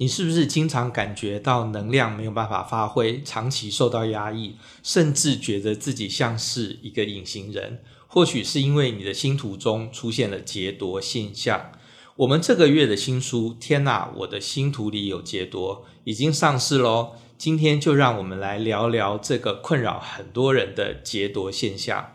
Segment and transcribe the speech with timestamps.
[0.00, 7.82] 你是不是经常感觉到能量没有办法发挥，长期受到压抑，甚至觉得自己像是一个隐形人？
[8.06, 11.72] 或许是因为你的星图中出现了劫夺现象。
[12.16, 17.12] 我们这个月的新书，天哪，我的星图里有劫夺，已经上市喽。
[17.36, 22.14] 今天就让我们来聊聊这个困扰很多人的劫夺现象。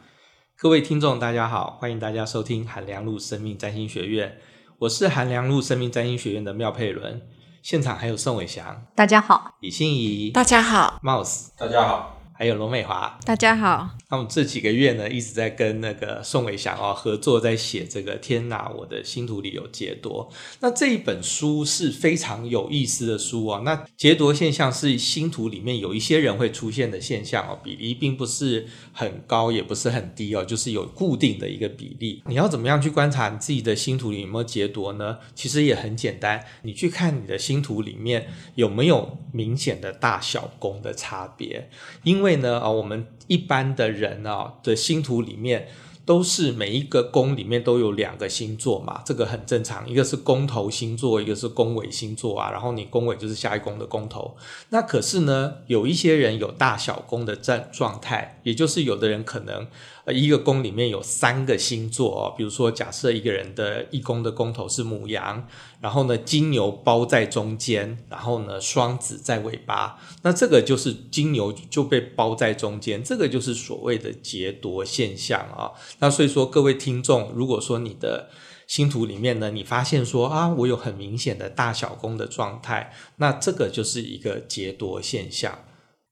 [0.57, 4.39] 各位听众，大家好，欢迎大家收听韩良路生命占星学院，
[4.79, 7.21] 我是韩良路生命占星学院的妙佩伦。
[7.65, 10.99] 现场还有宋伟翔，大家好；李欣怡，大家好。
[11.01, 13.91] ；Mouse，大家好；还有罗美华，大家好。
[14.09, 20.29] 那我们这几个月呢，一直在跟那个宋伟祥哦合作，在写这个“天哪，我的星图里有劫夺”。
[20.59, 23.61] 那这一本书是非常有意思的书哦。
[23.63, 32.21] 那劫夺现象是星图里面有一些人会出现的现象哦，比例并不是很高，也不是很低哦，就是有固定的一个比例。
[32.25, 35.19] 你要怎么样去观察你自己的星图里有没有劫夺呢？
[35.33, 41.69] 其实也很简单，你去看你的星图里面有没有明显的大小宫的差别。
[42.03, 45.67] 因为为呢，啊，我们一般的人啊的星图里面，
[46.05, 49.87] 都是每一个宫里面都有两个星座嘛，这个很正常。
[49.87, 52.51] 一个是宫头星座，一个是宫尾星座啊。
[52.51, 54.35] 然后你宫尾就是下一宫的宫头。
[54.69, 59.67] 那可是呢，有一些人有大小宫的状状态，也就是有的人可能。
[60.05, 65.47] 呃，一个宫里面有三个星座哦，比如说，假设一个人的一宫的宫头是牡羊，
[65.85, 75.69] 然后呢，金牛包在中间，然后呢，双子在尾巴，那这个就是金牛就被包在中间，这个就是所谓的劫夺现象啊。
[75.99, 78.31] 那所以说，各位听众，如果说你的
[78.65, 85.59] 星图里面呢，你发现说啊，我有很明显的大小宫的状态，那这个就是一个劫夺现象。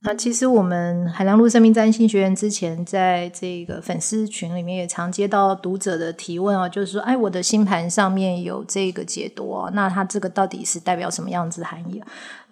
[0.06, 12.04] 那其实我们海良路生命占星学院之前在这个粉丝群里面也常接到读者的提问啊，就是说，哎，我的星盘上面有这个解读哦，那它这个到底是代表什么样子含义？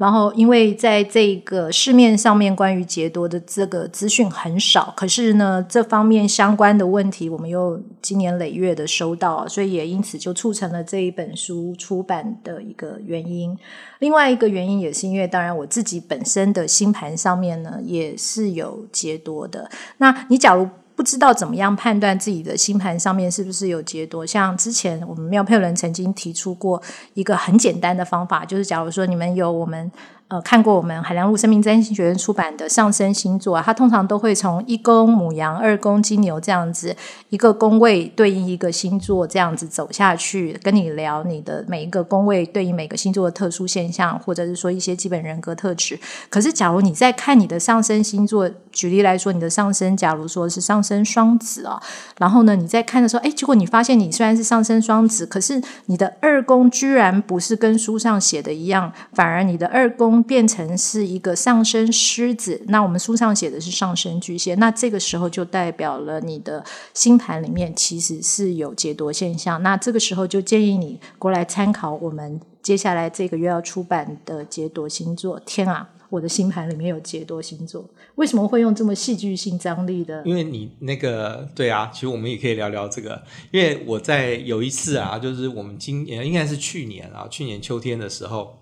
[0.01, 13.55] 然后，因为在这个市面上面关于劫夺的这个资讯很少，可是呢，这方面相关的问题我们又经年累月的收到，所以也因此就促成了这一本书出版的一个原因。
[13.99, 19.69] 另外一个原因也是因为，当然我自己本身的星盘上面呢也是有劫夺的。
[19.97, 20.67] 那你假如
[21.01, 26.79] 不知道怎么样判断自己的星盘上面是不是有劫夺，像之前我们妙佩伦曾经提出过
[27.15, 29.91] 一个很简单的方法，就是假如说你们有我们。
[30.31, 36.95] 呃，看过我们海良路生命占星学院出版的上升星座啊，它通常都会从一宫母羊、二宫金牛这样子
[37.27, 45.99] 一个宫位对应一个星座这样子走下去，跟你聊你的每一个宫位对应每个星座的特殊现象，或者是说一些基本人格特质。
[46.29, 51.77] 可是，假如你在看你的上升星座，举例来说，你的上升假如说是上升双子啊，
[52.19, 60.20] 然后呢，你在看的时候，哎，结果你发现你虽然是上升双子，可是你的二宫居然不是跟书上写的一样，反而你的二宫。
[60.23, 69.61] 变成是一个上升狮子，那我们书上写的是上升巨蟹，那这个时候就代表了你的星盘里面其实是有劫夺现象。
[69.63, 75.39] 那这个时候就建议你过来参考我们接下来这个月要出版的劫夺星座。
[75.45, 77.83] 天啊，我的星盘里面有劫夺星座，
[78.15, 80.21] 为什么会用这么戏剧性张力的？
[80.25, 83.21] 因为你那个对啊，其实我们也可以聊聊这个。
[83.51, 88.60] 因为我在有一次啊，就是我们今年应该是去年啊，去年秋天的时候。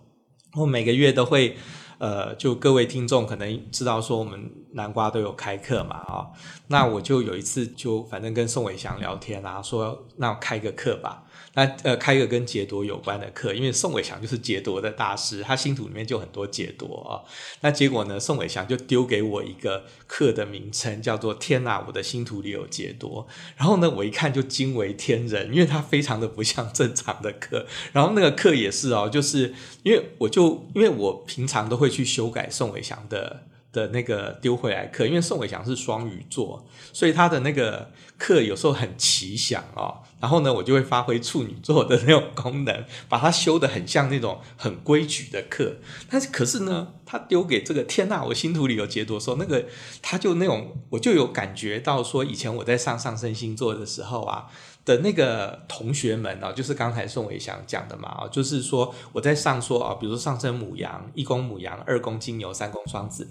[0.53, 1.55] 我每个月都会，
[1.99, 6.27] 呃，就各位听众可能知道说我们南瓜都有开课嘛，啊、
[6.67, 11.23] 那我就有一次就反正跟宋伟翔聊天啊，说那我开个课吧。
[11.59, 17.19] 那呃，开一个跟劫夺有关的课，因为宋伟祥就是劫夺的大师，他星图里面就很多劫夺啊。
[17.59, 23.27] 那结果呢，宋伟祥就丢给我一个课的名称，叫做“天哪，我的星图里有劫夺”。
[23.59, 27.65] 然后呢，我一看就惊为天人，因为他非常的不像正常的课。
[27.91, 29.53] 然后那个课也是哦，就是
[29.83, 33.43] 因为我就因为我平常都会去修改宋伟祥的。
[33.71, 39.99] 的那个丢回来课，因为宋伟祥是双鱼座，所以他的那个课有时候很奇想哦。
[40.19, 45.75] 然后呢，我就会发挥处女座的那种功能，把它修得很像那种很规矩的课。
[46.09, 49.65] 但是可是呢，他丢给这个天呐，我星图里有劫夺，说那个
[50.01, 54.47] 他就那种，我就有感觉到说，以前我在上上升星座的时候啊。
[54.85, 63.27] 的那个同学们啊，就是刚才宋伟祥讲的嘛，啊，就是说我在上说啊，比如说上升母羊、一宫母羊、二宫金牛、三宫双子，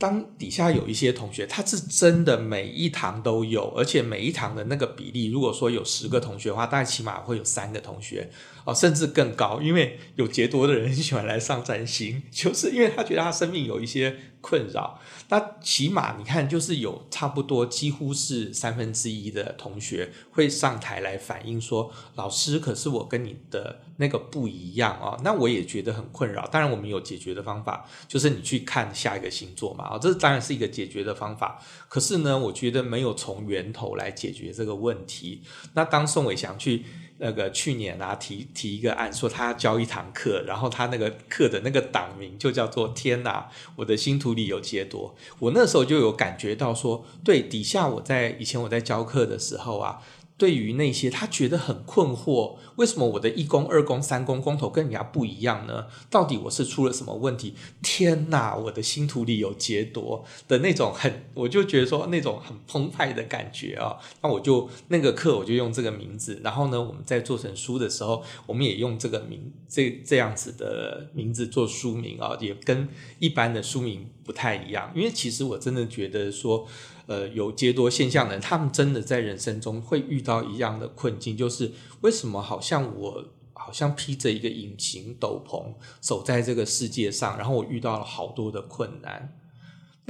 [0.00, 8.30] 当底下有一些同学，他是真的每一堂都有，而且每一堂的那个比例，如果说有十个同学的话，大概起码会有三个同学
[8.64, 14.98] 哦，甚至更高，因为有劫夺的人喜欢来上占星，就是因为他觉得他生命有一些困扰。
[15.28, 26.44] 那起码你看，就是有差不多几乎是三分之一的同学会上台来反映说：“老师，可是我跟你的那个不一样哦。”那我也觉得很困扰。
[26.48, 29.84] 当然，我们有解决的方法，就是你去看下一个星座嘛。
[29.84, 31.62] 啊，这当然是一个解决的方法。
[31.88, 35.42] 可是呢，我觉得没有从源头来解决这个问题。
[35.74, 36.84] 那当宋伟祥去。
[37.22, 45.14] 那个去年啊，提提一个案，说他要教一堂课，然后他那个课的那个档名就叫做“天哪，我的星图里有劫夺”。
[45.38, 50.00] 我那时候就有感觉到说，对，底下我在以前我在教课的时候啊。
[50.40, 55.84] 对于那些他觉得很困惑，为什么我的一宫、二宫、三宫宫头跟人家不一样呢？
[56.08, 57.54] 到底我是出了什么问题？
[57.82, 63.98] 天哪，我的星图里有劫夺的那种很，我就觉得说那种很澎湃的感觉啊。
[64.22, 72.88] 那我就那个课我就用这个名字，然后呢，我们在做成书的时候，我们也用这个名这这样子的名字做书名啊，也跟
[73.18, 74.90] 一般的书名不太一样。
[74.94, 76.66] 因为其实我真的觉得说。
[77.10, 81.72] 呃，有接多现象的人，他们真的在人生中会遇到一样的困境，就是
[82.02, 89.39] 为什么好像我好像披着一个隐形斗篷走在这个世界上，然后我遇到了好多的困难。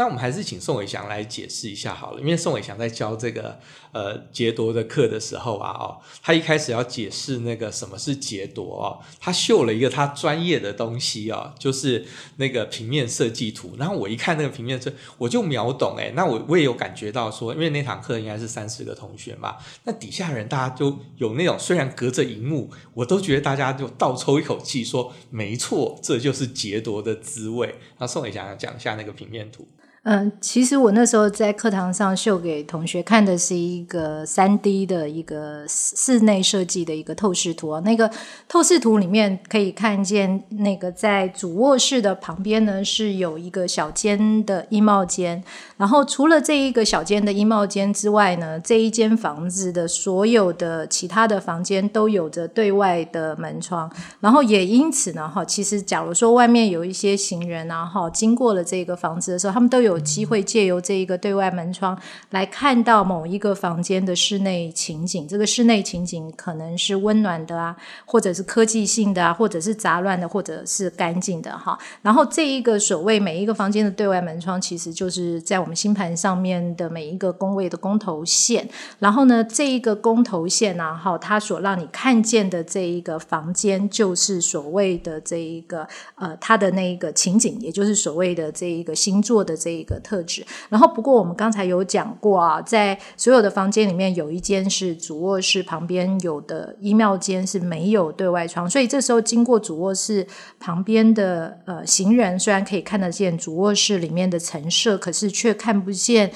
[0.00, 3.60] 那我们还是请宋伟祥来解释一下好了，因为宋伟祥在教这个
[3.92, 12.06] 呃劫夺的课的时候啊，哦，他一开始要解释那个什么是劫夺哦，他秀了一个他专业的东西哦，就是
[12.38, 13.74] 那个平面设计图。
[13.76, 27.74] 然后我一看那个平面设，我就秒懂诶，那我我也有感觉到说，因为那堂课应该是三十个同学嘛，那底下人大家就有那种虽然隔着荧幕，我都觉得大家就倒抽一口气说，没错，这就是劫夺的滋味。
[27.98, 29.68] 那宋伟祥要讲一下那个平面图。
[30.04, 37.80] 嗯，其实我那时候在课堂上秀给同学看的是一个三 D 的一个室内设计的一个透视图啊。
[37.80, 38.10] 那个
[38.48, 45.44] 透视图里面可以看见，那个在主卧室的旁边呢是有一个小间的衣帽间。
[45.76, 53.90] 然后除了这一个小间的衣帽间之外呢，这一间房子的所有的其他的房间都有着对外的门窗。
[54.20, 59.89] 然后也因此呢，哈，其实假如说外面有一些行人啊，哈，经过了这个房子的时候，他们都有。
[59.90, 61.98] 有机会借由这一个对外门窗
[62.30, 71.78] 来看到某一个房间的室内情景，这个室内情景可能是温暖的啊，或者是科技性的啊，或者是杂乱的，或者是干净的哈。
[72.02, 78.68] 然后这一个所谓每一个房间的对外门窗，其实就是在我们星盘上面的每一个宫位的宫头线。
[79.00, 100.26] 然后呢，这一个宫头线呢，哈，它所让你看见的这一个房间，就是所谓的这一个呃，它的那一个情景，也就是所谓的这一个星座的这一个特质，然后不过我们刚才有讲过啊，在所有的房间里面，有一间是主卧室旁边有的衣帽间是没有对外窗，所以这时候经过主卧室
[100.58, 106.30] 旁边的呃行人，虽然可以看得见主卧室里面的陈设，可是却看不见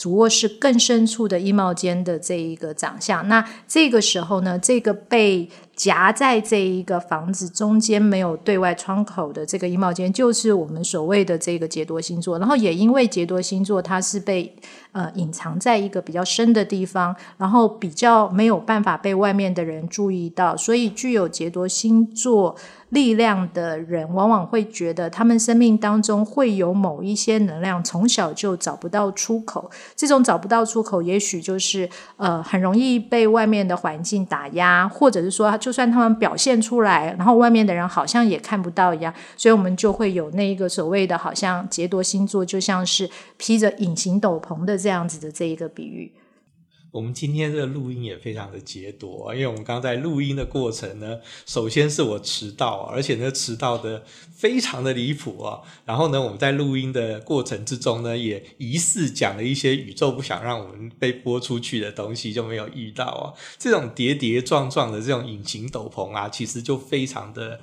[0.00, 3.28] 主卧室更深处的衣帽间的这一个长相。
[3.28, 12.38] 那这个时候呢，这个被夹在这一个房子中间没有对外窗口的这个衣帽间，就是我们所谓的这个杰多星座。
[12.38, 14.56] 然后也因为杰多星座，它是被
[14.92, 22.56] 呃隐藏在一个比较深的地方，然后比较没有办法被外面的人注意到，所以具有杰多星座
[22.90, 29.68] 力量的人，往往会觉得他们生命当中会有某一些能量从小就找不到出口。
[29.96, 35.70] 这种找不到出口，也许就是呃很容易被外面的环境打压，或者是说就。
[35.70, 46.12] 算他们表现出来，然后外面的人好像也看不到一样，所以我们就会有那一个所谓的，好像杰夺星座就像是披着隐形斗篷的这样子的这一个比喻。
[46.90, 54.04] 我们今天这个录音也非常的劫夺，因为我们刚在录音的过程呢，首先是我迟到，而且呢迟到的
[54.34, 55.60] 非常的离谱啊。
[55.84, 63.34] 然后呢，我们在录音的过程之中呢，也疑似讲了一些宇宙不想让我们被播出去的东西，就没有遇到啊。
[63.58, 67.60] 这种跌跌撞撞的这种隐形斗篷啊，其实就非常的。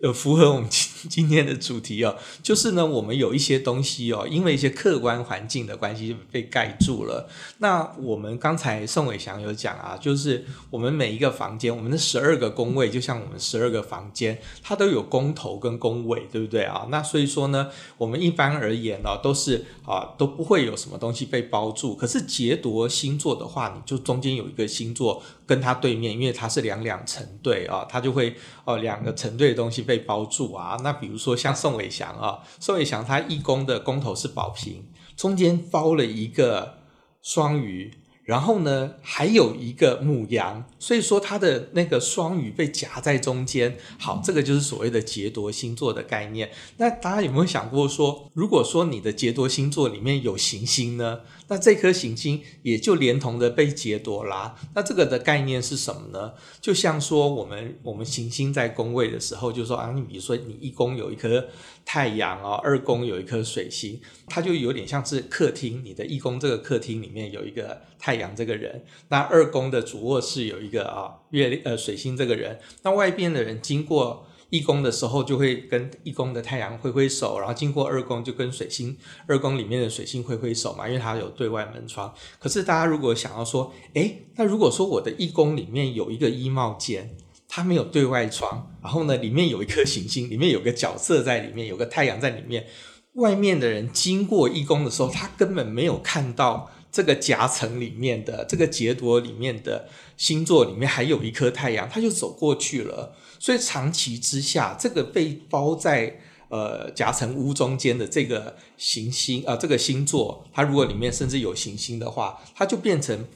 [0.00, 7.28] 呃符合我们今今天的主题哦，就是呢，我们有一些东西哦，因为一些客观环境的关系被盖住了。
[7.58, 16.86] 那我们刚才宋伟祥有讲啊，就是我们每一个房间，我们的十二个宫位，就像我们十二个房间，它都有宫头跟宫尾，对不对啊？
[16.90, 21.96] 那所以说呢，我们一般而言呢，都是啊都不会有什么东西被包住。
[21.96, 29.78] 可是劫夺星座的话，你就中间有一个星座跟它对面，因为它是两两成对啊，它就会哦两个成对的东西。
[29.88, 34.84] 被包住啊，那比如说像宋伟祥啊，宋伟祥他一宫的宫头是宝瓶，
[35.16, 36.80] 中间包了一个
[37.22, 37.97] 双鱼，
[38.28, 43.78] 然后呢，还有一个母羊，所以说它的那个双鱼被夹在中间。
[43.98, 46.50] 好，这个就是所谓的劫夺星座的概念。
[46.76, 51.20] 那大家有没有想过说，如果说你的劫夺星座里面有行星呢？
[51.48, 54.54] 那这颗行星也就连同的被劫夺啦。
[54.74, 56.34] 那这个的概念是什么呢？
[56.60, 61.48] 就像说我们我们行星在宫位的时候，就说啊，你比如说你一宫有一颗
[61.84, 65.82] 太阳哦，二宫有一颗水星，它就有点像是客厅。
[65.84, 74.26] 你的一宫这个客厅里面有一个太阳这个人，那二宫的主卧室有一个啊月呃水星这个人，那外边的人经过。
[74.50, 82.12] 一宫的时候就会跟一宫的太阳挥挥手，然后经过二宫就跟水星二宫里面的水星挥挥手嘛，因为它有对外门窗。
[82.38, 92.66] 可是大家如果想要说，诶，那如果说我的一宫里面有一个衣帽间，它没有对外窗，然后呢里面有一颗行星，里面有个角色在里面，有个太阳在里面，
[93.14, 103.14] 外面的人经过一宫的时候，他根本没有看到这个夹层里面的这个劫夺里面的星座里面还有一颗太阳，他就走过去了。
[103.38, 113.26] 所以长期之下，这个被包在呃夹层屋中间的这个行星啊、呃，这个星座，它如果里面甚至有行星的话，它就变成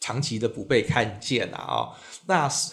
[0.00, 1.94] 长期的不被看见了啊、
[2.26, 2.72] 那是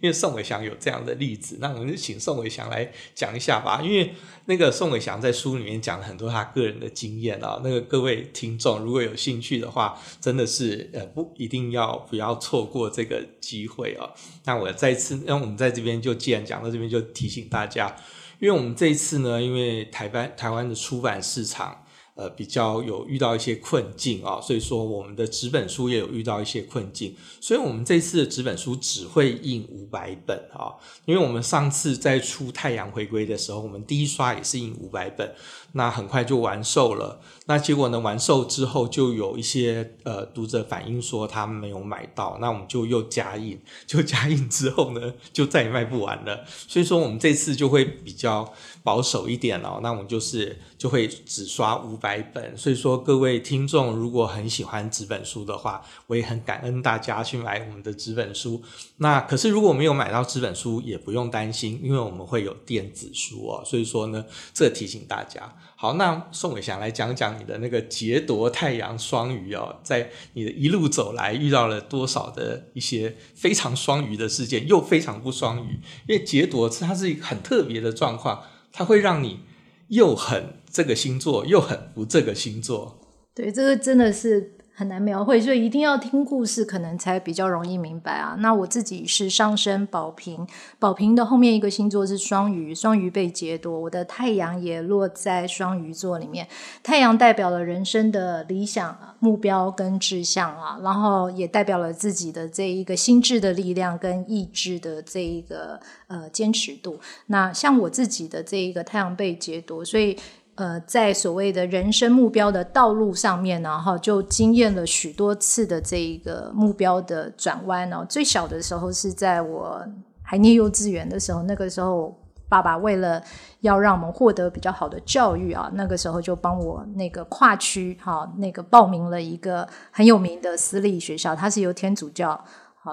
[0.00, 3.80] 因为宋伟祥有这样的例子，那我们就请宋伟祥来讲一下吧。
[3.82, 4.14] 因为
[4.44, 14.08] 那个宋伟祥在书里面讲了很多他个人的经验啊，那个各位听众如果有兴趣的话，真的是呃不一定要不要错过这个机会啊。
[14.44, 17.96] 那我再次，那我们在这边就既然讲到这边，就提醒大家，
[18.38, 21.84] 因为我们这一次呢，因为台湾台湾的出版市场。
[22.18, 35.32] 呃，比较有遇到一些困境啊，所以说我们的纸本书也有遇到一些困境，所以我们这次的纸本书只会印五百本啊，因为我们上次在出太阳回归的时候，我们第一刷也是印五百本，
[35.74, 43.56] 那很快就完售了，那结果呢，完售之后就有一些呃读者反映说他没有买到，那我们就又加印，
[43.86, 52.07] 就加印之后呢，就再也卖不完了，所以说我们这次就会比较保守一点哦，那我们就是就会只刷五百。
[52.08, 58.62] 百本，所以说各位听众如果很喜欢纸本书的话，我也很感恩大家去买我们的纸本书。
[58.96, 63.62] 那可是如果没有买到纸本书，也不用担心，因为我们会有电子书哦。
[63.62, 64.24] 所以说呢，
[64.54, 65.54] 这提醒大家。
[65.76, 79.40] 好，那宋伟祥来讲讲你的那个劫夺太阳双鱼哦，在你的一路走来遇到了多少的一些非常双鱼的事件，又非常不双鱼，因为劫夺它是一个很特别的状况，它会让你
[79.88, 80.54] 又很。
[80.78, 83.00] 这个星座又很不这个星座，
[83.34, 88.36] 对，这个真的是很难描绘，所以一定要听故事，可能才比较容易明白啊。
[88.38, 90.46] 那我自己是上升宝瓶，
[90.78, 96.46] 宝瓶的后面一个星座是双鱼，双鱼被劫夺，我的太阳也落在双鱼座里面。
[96.80, 107.00] 太阳代表了人生的理想、目标跟志向啊，然后也代表了自己的这一个心智的力量跟意志的这一个呃坚持度。
[107.26, 110.16] 那像我自己的这一个太阳被劫夺，所以。
[110.58, 118.04] 呃，在所谓的人生目标的道路上面呢，哈，就经验了许多次的这一个目标的转弯哦。
[118.08, 119.80] 最小的时候是在我
[120.20, 122.12] 还念幼稚园的时候，那个时候
[122.48, 123.22] 爸爸为了
[123.60, 132.44] 要让我们获得比较好的教育啊，那个时候就帮我那个跨区哈，那个报名了一个很有名的私立学校，它是由天主教。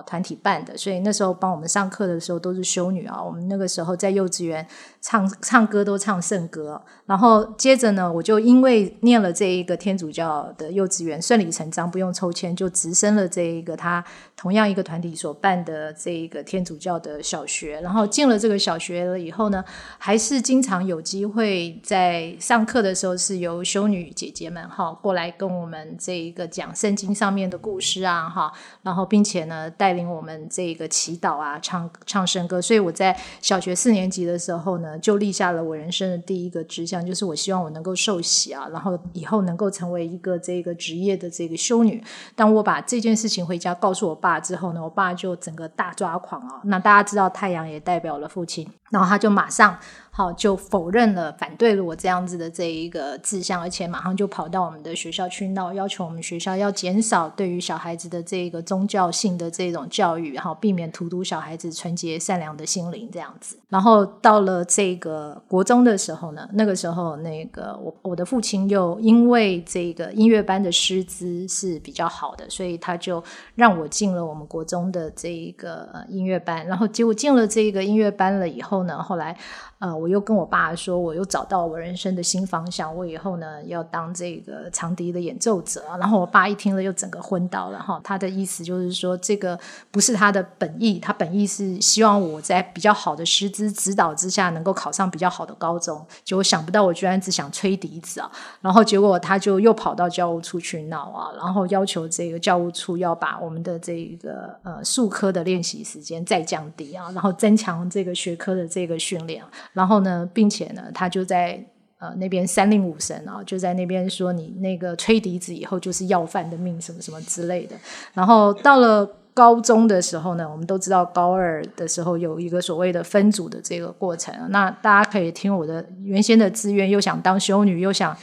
[0.04, 3.22] 团体办的，所以那时候帮我们上课的时候都是修女啊。
[3.22, 4.66] 我们那个时候在幼稚园
[5.02, 14.04] 唱唱歌都唱圣歌，然后接着呢，我就因为念了这一个天主教的幼稚园，顺理成章不用抽签就直升了这一个他
[14.38, 17.82] 同样一个团体所办的这一个天主教的小学。
[17.82, 19.64] 然后进了这个小学了以后呢，
[19.98, 29.70] 还是经常有机会在上课的时候是由修女姐姐们哈过来跟我们这一个讲圣经上面的故事啊哈，然后并且呢。
[29.78, 42.04] 带带领我们这个祈祷啊，唱唱圣歌，所以我在小学四年级的时候呢，就立下了我人生的第一个志向，就是我希望我能够受洗啊，然后以后能够成为一个这个职业的这个修女。
[42.36, 46.62] 当我把这件事情回家告诉我爸之后呢，我爸就整个大抓狂啊。
[46.64, 49.78] 那大家知道太阳也代表了父亲，然后他就马上。
[50.18, 63.58] 好，就否认了，反对了我这样子的这一个志向，而且马上就跑到我们的学校去闹，要求我们学校要减少对于小孩子的这个宗教性的这这种教育，然后，避免荼毒小孩子纯洁善良的心灵这样子。
[63.70, 73.24] 然后到了这个国中的时候呢，那个时候那个我我的父亲又因为这个音乐班的师资是比较好的，所以他就
[73.56, 76.66] 让我进了我们国中的这一个音乐班。
[76.68, 79.38] 然后结果进了这个音乐班了以后呢，后来。
[79.86, 85.84] 呃，我又跟我爸说，我又找到我人生的新方向，我以后呢要当这个长笛的演奏者。
[86.00, 88.02] 然后我爸一听了，又整个昏倒了哈。
[88.04, 89.60] 他的意思就是说，这个
[89.92, 96.04] 不是他的本意，他本意是希望我在比较好的师资指导之下，能够考上比较好的高中。
[96.24, 98.32] 结果想不到，我居然只想吹笛子啊！
[98.62, 109.44] 然后结果他就又跑到教务处去闹啊，然后要求这个教务处要把我们的这个呃术科的练习时间再降低啊，然后增强这个学科的这个训练。
[109.76, 111.64] 然后呢，并且呢，他就在
[112.00, 117.76] 呃那边三令五申啊，就在那边说你那个吹笛子以后就是要饭的命，什么什么之类的。
[118.14, 124.34] 然后到了高中的时候呢，我们都知道高二的时候有一个所谓的分组的这个过程。
[124.50, 128.18] 那大家可以听我的原先的志愿，又想当修女，又想。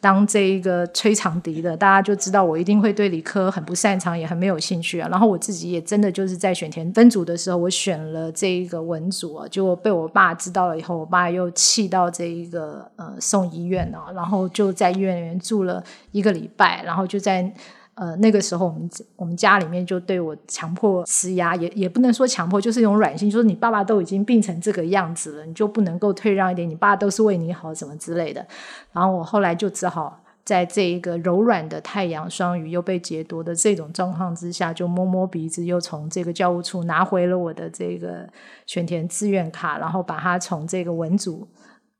[0.00, 5.08] 当这一个吹长笛的，大家就知道我一定会对理科很不擅长，也很没有兴趣啊。
[5.10, 17.52] 然后我自己也真的就是在选填分组的时候，我选了这一个文组啊，结果被我爸知道了以后，我爸又气到这一个呃送医院啊，然后就在医院里面住了一个礼拜，然后就在。
[18.00, 28.46] 呃，那个时候我们我们家里面就对我强迫施压，也也不能说强迫，就是一种软性，就是你爸爸都已经病成这个样子了，你就不能够退让一点，你爸都是为你好，什么之类的。
[28.92, 38.28] 然后我后来就只好在这一个柔软的太阳双鱼又被劫夺的这种状况之下，就摸摸鼻子，又从这个教务处拿回了我的这个
[38.66, 41.48] 选填志愿卡，然后把它从这个文组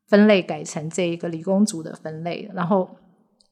[0.06, 2.88] 分类改成这一个理工组的分类，然后。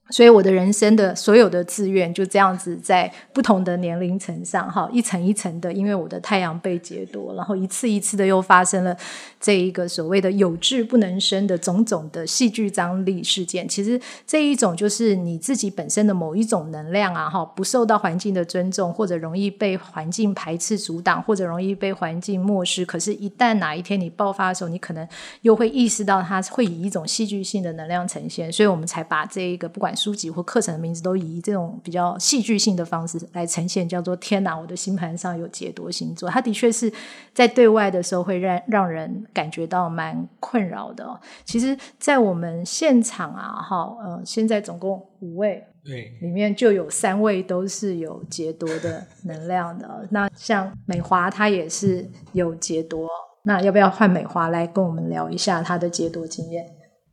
[0.08, 8.96] 所以我的人生的所有的志愿就这样子在不同的年龄层上，哈，一层一层的，因为我的太阳被劫夺，然后一次一次的又发生了
[9.40, 13.68] 这一个所谓的有志不能伸的种种的戏剧张力事件。
[13.68, 22.86] 其实这一种就是你自己本身的某一种能量啊，哈，不受到环境的尊重，或者容易被环境排斥阻挡，或者容易被环境漠视。
[22.86, 25.08] 可是，一旦哪一天你爆发的时候，你可能
[25.40, 28.52] 又会意识到它会以一种戏剧性的能量呈现。
[28.52, 29.95] 所以我们才把这一个不管。
[29.96, 36.28] 书籍或课程的名字都以这种比较戏剧性的方式来呈现，叫做“天哪，我的星盘上有解夺星座”。
[36.30, 36.92] 它的确是
[37.32, 41.18] 在对外的时候会让让人感觉到蛮困扰的哦。
[41.44, 50.06] 其实，在我们现场啊，哈，呃，现在总共五位，对，里面就有三位都是有劫夺的能量的。
[50.10, 53.08] 那像美华，她也是有劫夺。
[53.42, 56.66] 那要不要换美华来跟我们聊一下她的劫夺经验？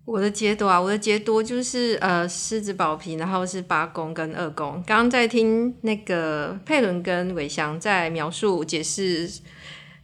[0.06, 4.84] 我的解读啊，我的解读就是呃狮子宝瓶，然后是八宫跟二宫。
[4.86, 9.30] 刚刚在听那个佩伦跟伟翔在描述解释。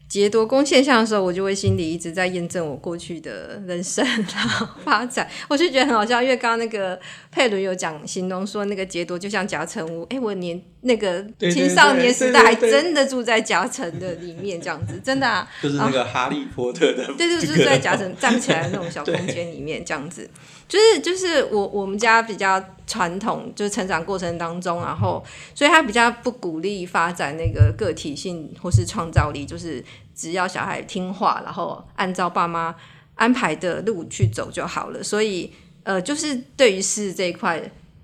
[0.10, 7.00] 劫夺宫现象的时候，我就会心里一直在验证我过去的人生然后发展，我就觉得很好笑，因为刚刚那个
[7.32, 20.28] 佩伦有讲形容说那个劫夺就像夹层屋，哎，我年那个青少年时代还真的住在夹层的里面这样子，真的啊，就是那个哈利波特的，对，就是在夹层站起来的那种小空间里面这样子。
[20.70, 32.76] 就是就是我我们家比较传统，就是成长过程当中，然后所以他比较不鼓励发展那个个体性或是创造力，就是只要小孩听话，然后按照爸妈
[33.16, 35.02] 安排的路去走就好了。
[35.02, 35.52] 所以
[35.82, 37.60] 呃，就是对于是这一块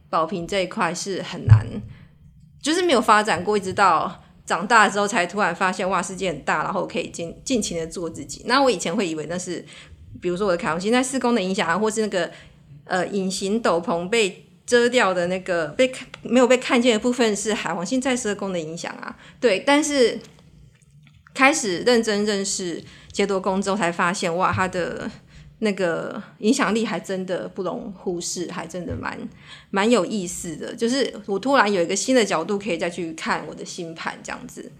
[0.09, 1.63] 宝瓶这一块是很难，
[2.59, 8.41] 就是没有发展过，一直到长大之后才突然发现哇，世界很大，然后可以尽尽情的做自己。
[8.47, 9.63] 那我以前会以为那是，
[10.19, 12.31] 比如说我的凯龙星在四宫的影响啊，或是那个。
[12.85, 19.59] 呃，隐形斗篷被遮掉的那个被看没有被看见的部分是海王星在十二宫的影响啊，对。
[19.59, 20.19] 但是
[21.33, 25.09] 开始认真认识劫夺宫之后，才发现哇，它的
[25.59, 29.17] 那个影响力还真的不容忽视，还真的蛮
[29.69, 30.75] 蛮有意思的。
[30.75, 34.71] 就是我突然有一个新的角度可以再去看我的星盘这样子。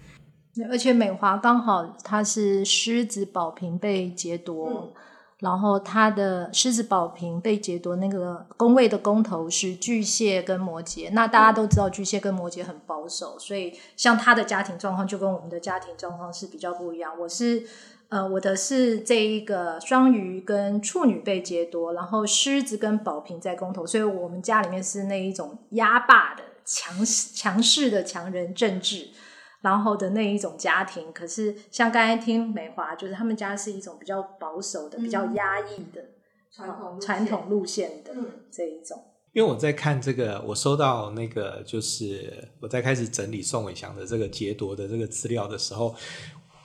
[0.70, 4.92] 而且美华刚好它是狮子宝瓶被劫夺。
[4.96, 5.02] 嗯
[5.40, 11.10] 然后他的狮子宝瓶被劫夺，那个宫位的宫头是巨蟹跟摩羯。
[11.12, 17.12] 那大家都知道巨蟹跟摩羯很保守，所以像他的家庭状况就跟我们的家庭状况是比较不一样。
[17.18, 17.64] 我是
[18.08, 29.08] 呃，我的是这一个双鱼跟处女被劫夺，然后狮子跟宝瓶在宫头，所以我们家里面是那一种压霸的强强势的强人政治。
[29.66, 36.04] 然后的那一种家庭，可是像刚才听美华，就是他们家是一种比较保守的、嗯、比较压抑的
[36.52, 38.14] 传统传统路线的
[38.48, 39.02] 这一种。
[39.32, 45.92] 因为我在看这个，我收到那个，就是我在开始整理宋伟祥的这个劫夺的这个资料的时候，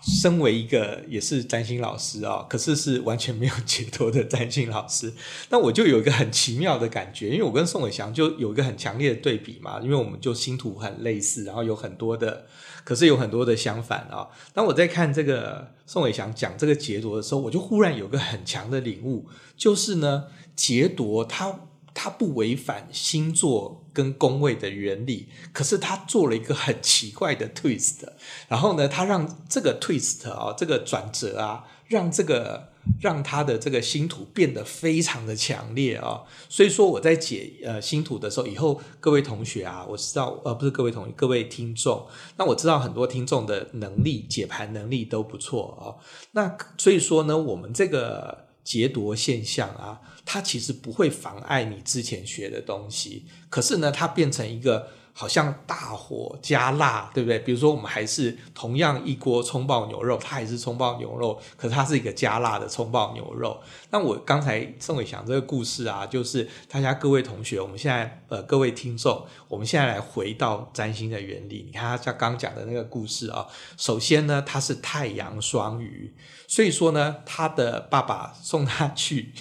[0.02, 5.14] 身为一个也是占星老师啊，可是是完全没有解脱的占星老师，
[5.50, 12.46] 那我就有一个很奇妙的感觉，因为我跟宋伟祥就有一个很强烈的对比嘛，因为我们就星图很类似，然后有很多的，
[12.84, 14.28] 可是有很多的相反啊。
[14.54, 21.60] 当我在看这个宋伟祥讲这个劫夺的时候，我就忽然有个很强的领悟，就是呢，劫夺它。
[21.94, 28.08] 他不违反星座跟宫位的原理，可是他做了一个很奇怪的 twist，
[28.48, 32.70] 然后呢，他让这个 twist 啊，这个转折啊，让这个
[33.02, 36.22] 让他的这个星图变得非常的强烈啊。
[36.48, 46.00] 所以说我在解呃星图的时候，以后各位同学啊，我知道呃不是各位同学，各位听众，那我知道很多听众的能力解盘能力都不错啊。
[46.32, 48.50] 那所以说呢，我们这个。
[48.64, 50.00] 劫夺现象啊，
[50.34, 57.38] 它其实不会妨碍你之前学的东西，可是呢，它变成一个好像大火加辣，对不对？
[57.40, 63.60] 比如说，我们还是同样一锅葱爆牛肉，它还是葱爆牛肉，可是它是一个加辣的葱爆牛肉。
[63.90, 71.64] 那我刚才宋伟祥这个故事啊，就是大家各位同学，我们现在呃各位听众，我们现在来回到占星的原理。
[71.66, 76.16] 你看他像刚讲的那个故事啊，首先呢，他是太阳双鱼。
[76.48, 79.34] 所以说呢，他的爸爸送他去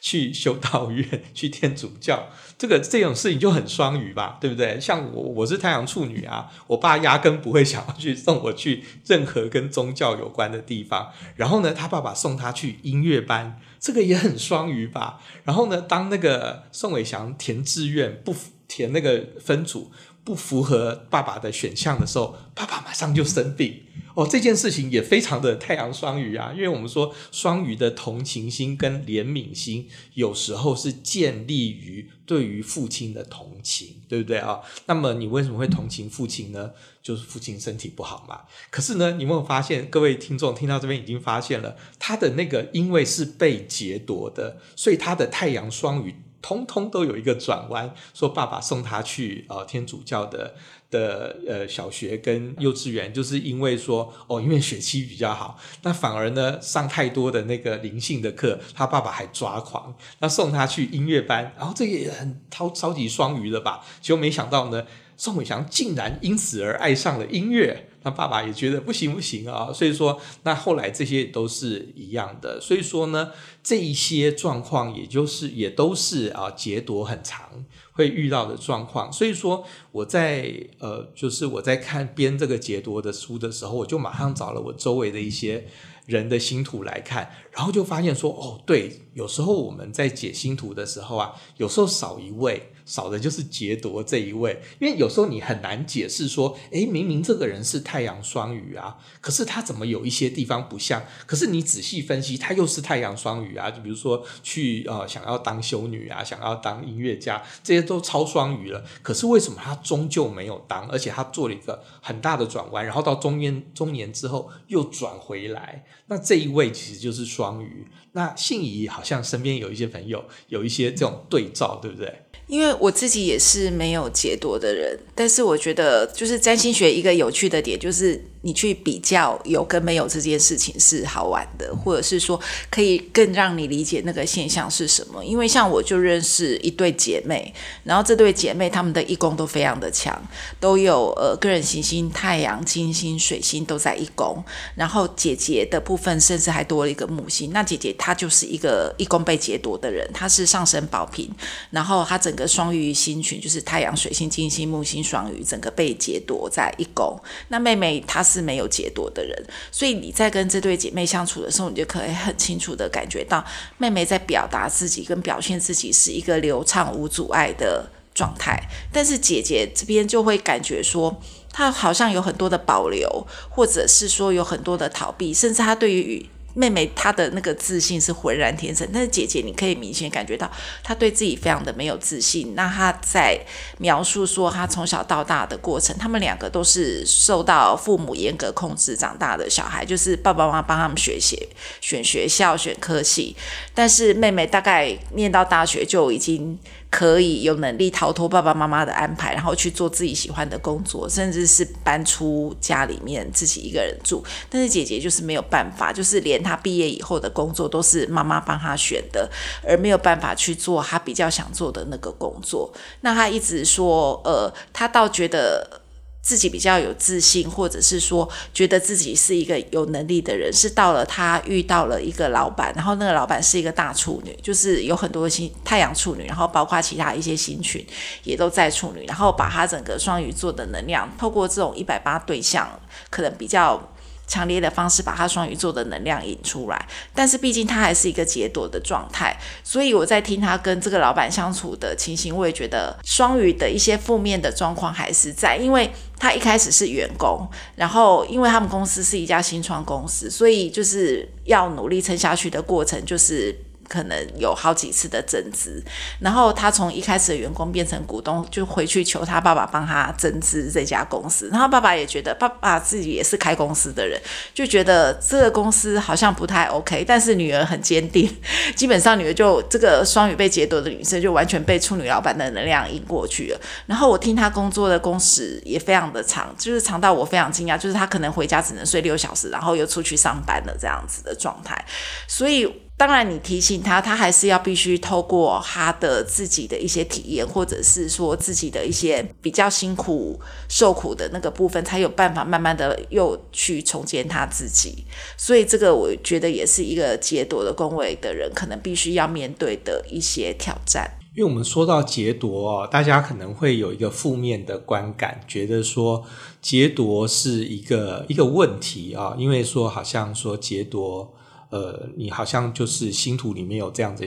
[0.00, 4.80] 去修道院，去天主教，这个这种事情就很双鱼吧，对不对？
[4.80, 11.12] 像我，我是太阳处女啊，我爸压根不会想要去送我去任何跟宗教有关的地方。
[11.36, 15.20] 然后呢，他爸爸送他去音乐班，这个也很双鱼吧。
[15.44, 18.34] 然后呢，当那个宋伟祥填志愿不
[18.66, 19.92] 填那个分组
[20.24, 23.82] 不符合爸爸的选项的时候，爸爸马上就生病。
[24.14, 34.60] 哦，这件事情也非常的太阳双鱼啊，因为我们说双鱼的同情心跟怜悯心，有时候是建立于对于父亲的同情，对不对啊？
[34.86, 36.72] 那么你为什么会同情父亲呢？
[37.02, 38.42] 就是父亲身体不好嘛。
[38.70, 50.54] 可是呢，你有没有发现，各位听众听到这边已经发现了，他的那个因为是被劫夺的，所以他的太阳双鱼通通都有一个转弯，说爸爸送他去呃天主教的。
[50.92, 63.84] 的呃小学跟幼稚园，就是因为说哦，因为学期比较好，那反而呢上太多的那个灵性的课，他爸爸还抓狂，那送他去音乐班，然后这个也很超超级双鱼了吧？
[64.00, 73.30] 结果没想到呢，宋伟祥竟然因此而爱上了音乐，他爸爸也觉得不行不行啊，所以说那后来这些都是一样的，所以说呢
[73.62, 77.64] 这一些状况也就是也都是啊劫夺很长。
[77.92, 85.66] 会遇到的状况，所以说我在呃，就是我在看编这个解读的书的时候，我就马上找了我周围的一些
[86.06, 92.71] 人的星图来看，然后就发现说，哦，对，有时候我们在解星图的时候啊，有时候少一位。
[92.84, 101.02] 少的就是劫夺这一位，因为有时候你很难解释说，诶，明明这个人是太阳双鱼啊，可是他怎么有一些地方不像？
[101.26, 103.70] 可是你仔细分析，他又是太阳双鱼啊。
[103.70, 108.84] 就比如说去呃想要当修女啊，想要当音乐家，这些都超双鱼了。
[109.02, 110.88] 可是为什么他终究没有当？
[110.88, 115.84] 而且他做了一个很大的转弯，然后到中年中年之后又转回来。
[116.06, 117.86] 那这一位其实就是双鱼。
[118.12, 122.24] 那信仪好像身边有一些朋友有一些这种对照，对不对？
[122.46, 128.22] 因为我自己也是没有解读的人，但是我觉得就是占星学一个有趣的点就是。
[128.42, 132.38] 你去比较有跟没有这件事情是好玩的，或者是说
[132.70, 135.24] 可以更让你理解那个现象是什么？
[135.24, 137.52] 因为像我就认识一对姐妹，
[137.84, 140.20] 然后这对姐妹她们的一宫都非常的强，
[140.60, 144.42] 都有呃个人行星太阳、金星、水星都在一宫，
[144.74, 147.52] 然后姐姐的部分甚至还多了一个木星。
[147.52, 151.30] 那姐姐她就是一个一宫被劫夺的人，她是上升宝瓶，
[151.70, 157.16] 然后她整个双鱼星群就是太阳、水星、金星、木星、双鱼，整个被劫夺在一宫。
[157.48, 158.42] 那妹妹她是。
[158.42, 163.44] 没有解脱的人，所以你在跟这对姐妹相处的时候，你就可以很清楚的感觉到
[163.78, 168.60] 妹妹在表达自己跟表现自己是一个流畅无阻碍的状态，
[168.92, 171.16] 但是姐姐这边就会感觉说，
[171.52, 176.28] 她好像有很多的保留，或者是说有很多的逃避，甚至她对于。
[176.54, 180.50] 妹妹她的那个自信是浑然天成，但是姐姐你可以明显感觉到
[180.82, 182.54] 她对自己非常的没有自信。
[182.54, 183.38] 那她在
[183.78, 191.48] 描述说她从小到大的过程，他们两个都是受到父母严格控制长大的小孩，就是爸爸妈妈帮他们学习、
[191.80, 193.36] 选学校、选科系，
[193.74, 196.58] 但是妹妹大概念到大学就已经。
[196.92, 204.22] 可以有能力逃脱爸爸妈妈的安排，然后去做自己喜欢的工作，甚至是搬出家里面自己一个人住。
[204.50, 209.26] 但是姐姐就是没有办法，就是连她毕业以后的工作都是妈妈帮她选的，
[209.66, 212.70] 而没有办法去做她比较想做的那个工作。
[213.00, 215.80] 那她一直说，呃，她倒觉得。
[216.22, 227.84] 自己比较有自信，或者是说觉得自己是一个有能力的人，是到了他遇到了一个老板，然后那个老板是一个大处女，就是有很多星太阳处女，然后包括其他一些星群
[228.22, 232.80] 也都在处女，然后把他整个双鱼座的能量透过这种一百八对象，
[233.10, 233.88] 可能比较。
[234.32, 253.54] 强烈的方式把他双鱼座的能量引出来，但是毕竟他还是一个解夺的状态，所以我在听他跟这个老板相处的情形，我也觉得双鱼的一些负面的状况还是在，因为他一开始是员工，然后因为他们公司是一家新创公司，所以就是要努力撑下去的过程就是。
[253.92, 255.84] 可能有好几次的增资，
[256.18, 261.50] 然后他从一开始的员工变成股东，就回去求他爸爸帮他增资这家公司。
[261.52, 264.18] 然后爸爸也觉得，爸爸自己也是开公司的人，
[264.54, 267.04] 就觉得这个公司好像不太 OK。
[267.06, 268.34] 但是女儿很坚定，
[268.74, 273.60] 基本上女儿就这个双鱼被劫夺的女生，就完全被处女老板的能量引过去了。
[273.84, 281.84] 然后我听他工作的工时也非常的长，就是长到我非常惊讶，就是他可能回家只能睡六小时，然后又出去上班了这样子的状态。
[282.26, 282.66] 所以。
[283.04, 290.38] 当然，你提醒他，他还是要必须透过他的自己的一些体验，或者是说自己的一些比较辛苦
[290.68, 295.04] 受苦的那个部分，才有办法慢慢的又去重建他自己。
[295.36, 301.18] 所以，这个我觉得也是一个劫夺的工位的人可能必须要面对的一些挑战。
[301.34, 306.24] 因为我们说到劫夺哦，大家可能会有一个负面的观感，觉得说
[306.60, 311.34] 劫夺是一个一个问题啊，因为说好像说劫夺。
[311.72, 314.26] 呃，你好像就是星图里面有这样的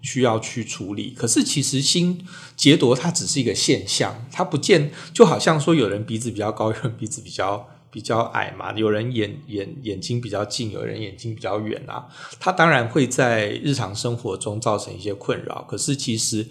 [0.00, 12.06] 需要去处理，可是其实星劫夺它只是一个现象，它不见就好像说有人鼻子比较高，有人鼻子比较比较矮嘛，有人眼眼眼睛比较近，有人眼睛比较远啊，
[12.40, 16.48] 它当然会在日常生活中造成一些困扰，可是其实。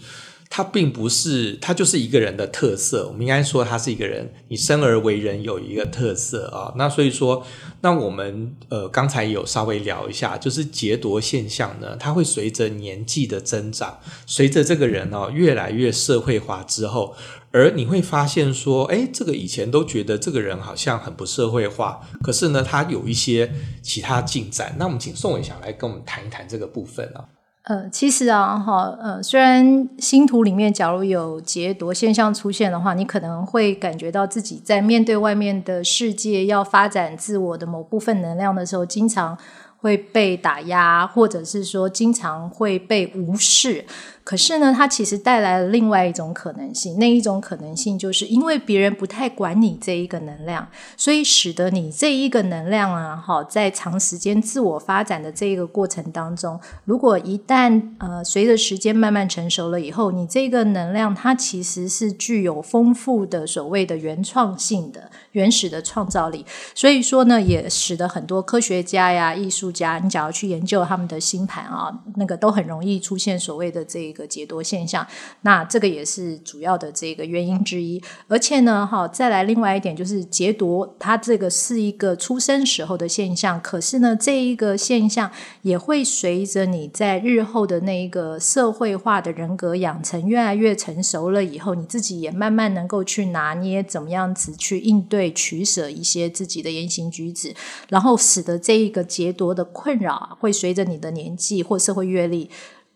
[0.55, 3.09] 他并不是，他就是一个人的特色。
[3.09, 6.71] 我们应该说，他是一个人，你生而为人有一个特色啊。
[6.77, 7.45] 那所以说，
[7.81, 17.13] 那我们呃刚才有稍微聊一下，就是劫夺现象呢，它会随着年纪的增长，随着这个人哦越来越社会化之后，
[17.51, 24.73] 而你会发现说，诶，这个以前都觉得这个人好像很不社会化，可是呢，他有一些其他进展。
[24.79, 27.34] 那我们请宋伟祥来跟我们谈一谈这个部分啊。
[27.65, 39.35] 呃，其实啊，哈，呃，虽然星图里面假如有劫夺现象出现的话，你可能会感觉到自己在面对外面的世界，要发展自我的某部分能量的时候，经常
[39.77, 43.83] 会被打压，或者是说经常会被无视。
[44.25, 74.25] 可是呢，它其实带来了另外一种可能性，那一种可能性就是因为别人不太管你这一个能量，所以使得你这一个能量啊，哈，在长时间自我发展的这一个过程当中，如果一旦呃随着时间慢慢成熟了以后，你这个能量它其实是具有丰富的所谓的原创性的、原始的创造力，所以说呢，也使得很多科学家呀、艺术家，你只要去研究他们的星盘啊，那个都很容易出现所谓的这个。
[74.35, 75.07] 劫夺现象，
[75.43, 78.03] 那这个也是主要的这个原因之一。
[78.27, 83.61] 而且呢，哈，再来另外一点就是劫夺，它这个是一个出生时候的现象。
[83.61, 97.53] 可是呢，这一个现象也会随着你在日后的那一个社会化的人格养成越来越成熟了以后，你自己也慢慢能够去拿捏怎么样子去应对取舍一些自己的言行举止，
[97.89, 102.49] 然后使得这一个劫夺的困扰会随着你的年纪或社会阅历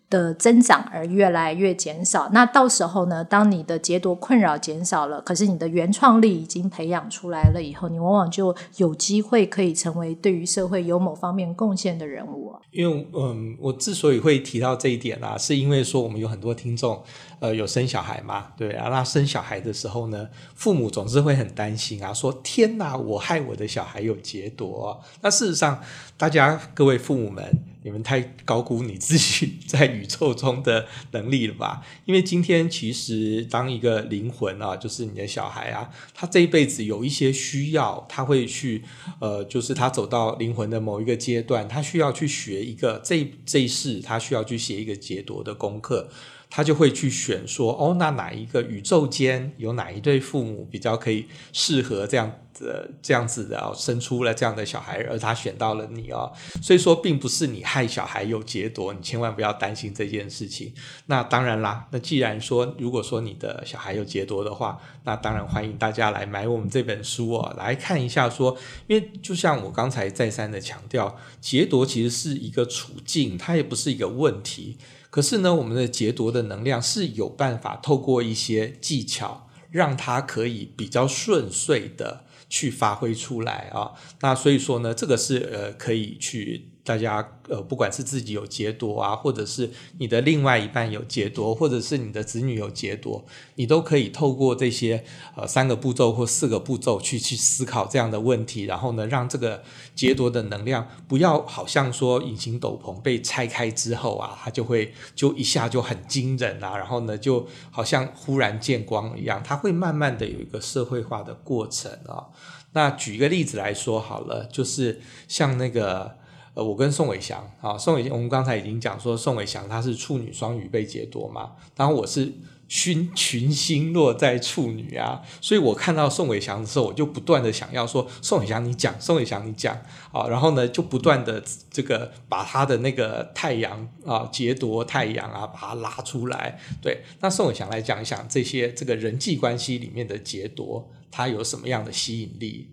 [0.09, 12.55] 的增长而越来越减少，那到时候呢，当你的劫夺困扰减少了，可是你的原创力已经培养出来了以后，你往往就有机会可以成为对于社会有某方面贡献的人物。
[12.71, 17.03] 因为嗯，我之所以会提到这一点啊，是因为说我们有很多听众。
[17.39, 18.47] 呃，有生小孩嘛？
[18.57, 25.01] 对啊，那生小孩的时候呢，父母总是会很担心啊，说天哪，我害我的小孩有劫夺。
[25.21, 25.81] 那事实上，
[26.17, 27.41] 大家各位父母们，
[27.83, 31.85] 你们太高估你自己 在宇宙中的能力了吧？
[32.05, 38.83] 因为今天其实当一个灵魂啊，就是你的小孩啊，他这一辈子有一些需要，他会去
[39.19, 46.09] 呃，就是他走到灵魂的某一个阶段，他需要去学一个这这一世，他需要去写一个劫夺的功课。
[46.49, 56.33] 他就会去选说，哦，那哪一个宇宙间有哪一对父母比较可以适合这样的这样子的，生出了这样的小孩，而他选到了你哦。
[56.59, 60.73] 所以说，并不是你害小孩有劫夺，你千万不要担心这件事情。
[61.05, 68.57] 那当然啦，那既然说，如果说你的小孩有劫夺的话，那当然欢迎大家来买我们这本书哦，来看一下说，
[68.87, 74.77] 因为就像我刚才再三的强调，劫夺其实是一个处境，它也不是一个问题。
[75.09, 83.93] 可是呢，我们的劫夺的能量是有办法透过一些技巧，让它可以比较顺遂的去发挥出来啊。
[84.21, 86.69] 那所以说呢，这个是呃可以去。
[86.89, 93.23] 大家呃，不管是自己有劫夺啊，或者是你的另外一半有劫夺，或者是你的子女有劫夺，
[93.57, 95.03] 你都可以透过这些
[95.35, 99.61] 呃三个步骤或四个步骤去去思考这样的问题，然后呢，让这个
[99.93, 112.29] 劫夺的能量不要好像说隐形斗篷被拆开之后啊，它就会就一下就很惊人啊，然后呢，就好像忽然见光一样，它会慢慢的有一个社会化的过程啊。
[112.73, 116.17] 那举一个例子来说好了，就是像那个。
[116.63, 122.33] 我跟宋伟祥啊，宋伟，我们刚才已经讲说，宋伟祥他是处女双鱼被劫夺嘛，然后我是
[122.67, 129.75] 群群星落在处女啊，所以我看到宋伟祥的时候，我就不断的想要说，宋伟祥你讲，宋伟祥你讲
[130.11, 136.59] 啊，然后呢就不断的这个把他的那个太阳啊劫夺太阳啊，把它拉出来。
[136.81, 142.69] 对，那宋伟祥来讲一讲这些这个人际关系里面的劫夺，它有什么样的吸引力？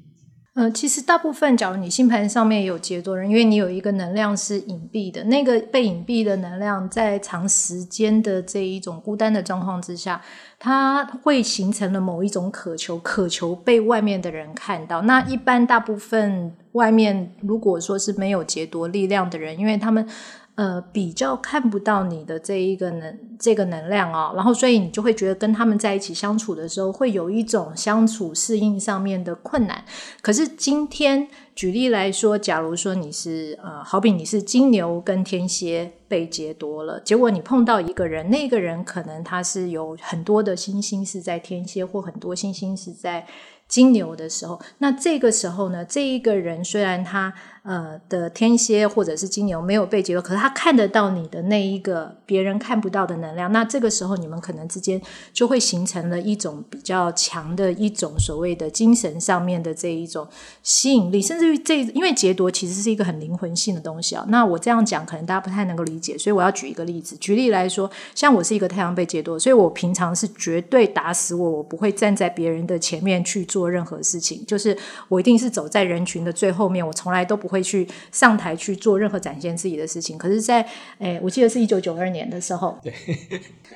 [0.57, 10.19] 呃，其实大部分，假如你星盘上面有劫夺人，因为你有一个能量是隐蔽的，那个被隐蔽的能量，在长时间的这一种孤单的状况之下，
[10.59, 15.03] 它会形成了某一种渴求，渴求被外面的人看到。
[15.03, 20.07] 那一般大部分外面如果说是没有劫夺力量的人，因为他们。
[20.57, 29.85] 呃，比较看不到你的这一个能这个能量哦，然后所以你就会觉得跟他们在一起相处的时候，会有一种相处适应上面的困难。
[30.23, 43.27] 可是今天举例来说，假如说你是呃，好比你是金牛跟天蝎被劫夺了，结果你碰到一个人，那个人可能他是有很多的星星是在天蝎，或很多星星是在
[43.69, 47.35] 金牛的时候，那这个时候呢，这一个人虽然他。
[47.67, 55.03] 呃的天蝎或者是金牛没有被劫夺，可是他看得到你的那一个别人看不到的能量，那这个时候你们可能之间
[55.33, 60.29] 就会形成了一种比较强的一种所谓的精神上面的这一种
[60.63, 64.25] 吸引力，甚至于这因为劫夺其实是一个很灵魂性的东西啊。
[64.29, 67.17] 那我这样讲可能大家不太能够理解，所以我要举一个例子。
[67.17, 77.56] 举例来说，像我是一个太阳被劫夺，所以我平常是绝对打死我，我不会站在别人的前面去做任何事情，就是我一定是走在人群的最后面，我从来都不会。
[77.57, 82.93] 会去上台去做任何展现自己的事情，可是在，在诶，我记得是一九九二年的时候，对，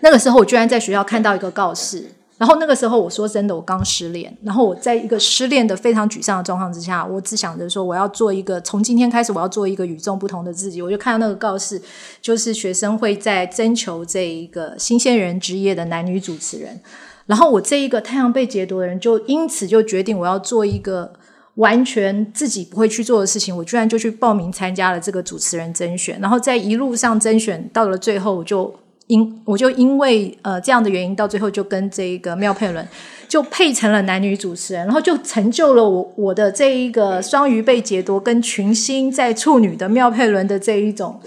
[0.03, 11.81] 那个时候我居然在学校看到一个告示，然后那个时候我说真的，我刚失恋，然后我在一个失恋的非常沮丧的状况之下，我只想着说我要做一个，从今天开始我要做一个与众不同的自己，我就看到那个告示，
[12.21, 16.81] 就是学生会在征求这一个新鲜人职业的男女主持人，
[17.25, 21.15] 然后我这一个太阳被劫夺的人，就因此就决定我要做一个。
[21.61, 28.75] 完全自己不会去做的事情，我居然就去报名参加了这个主持人甄选，然后在一路上甄选到了最后，我就
[29.09, 32.89] 因我就因为呃这样的原因，到最后就跟这一个妙佩伦
[33.29, 41.21] 就配成了男女主持人，然后就成就了我我的这一个双鱼被劫夺跟群星在处女的妙佩伦的这一种。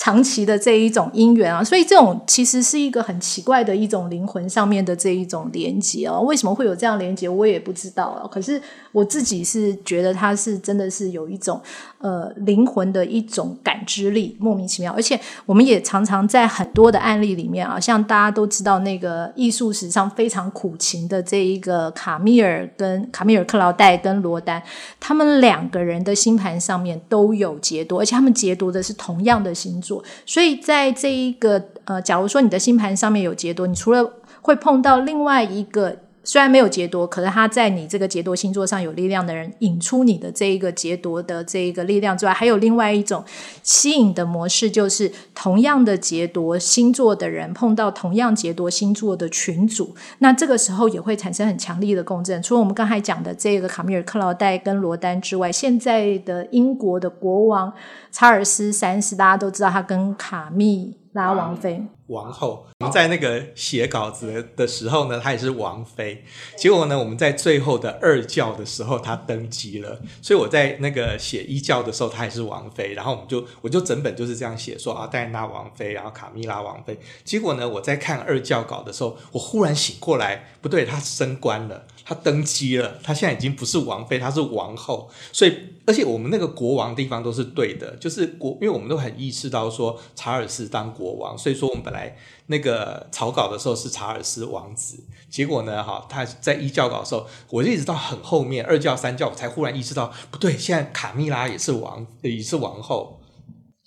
[0.00, 6.22] 长期的这一种因缘啊，所以这种其实是一个很奇怪的一种灵魂上面的这一种连接哦。
[6.22, 8.26] 为什么会有这样连接，我也不知道啊。
[8.26, 8.58] 可是
[8.92, 11.60] 我自己是觉得它是真的是有一种
[11.98, 14.90] 呃灵魂的一种感知力，莫名其妙。
[14.94, 24.62] 而且我们也常常在很多的案例里面啊，像大家都知道那个艺术史上非常苦情的这一个卡米尔跟卡米尔克劳戴跟罗丹，
[24.98, 29.89] 他们两个人的星盘上面都有劫夺，而且他们劫夺的是同样的星座。
[30.26, 35.96] 所以，在这一个呃，假如说你的星盘上面有劫夺，你除了会碰到另外一个。
[36.22, 43.24] 虽然没有劫夺，可是他在你这个劫夺星座上有力量的人，引出你的这一个劫夺的这一个力量之外，还有另外一种
[43.62, 52.42] 吸引的模式，就是同样的劫夺星座的人碰到同样劫夺星座的群组，那这个时候也会产生很强力的共振。
[52.42, 57.72] 除了我们刚才讲的这个卡米尔克劳戴跟罗丹之外，现在的英国的国王
[58.12, 61.82] 查尔斯三世，大家都知道他跟卡密拉王妃。
[62.06, 66.24] 王后，我们在那个写稿子的时候呢，她也是王妃。
[66.56, 70.00] 结果呢，我们在最后的二教的时候，她登基了。
[70.20, 72.94] 所以我在那个写一教的时候，她也是王妃。
[72.94, 76.98] 然后我们就，我就整本就是这样写，说啊，戴安娜王妃，然后卡蜜拉王妃。
[77.24, 81.86] 结果呢，我在看二教稿的时候，我忽然醒过来，不对，她升官了。
[82.10, 85.08] 他登基了，他现在已经不是王妃，他是王后。
[85.32, 92.16] 所以，而且我们那个国王地方都是对的，就是国，因为我们都很意识到说查尔斯当国王，所以说我们本来
[92.48, 95.04] 那个草稿的时候是查尔斯王子。
[95.28, 103.19] 结果呢，哈，他在一教稿的时候，我就一直到很后面二教三教，我才忽然意识到不对，现在卡蜜拉也是王，也是王后。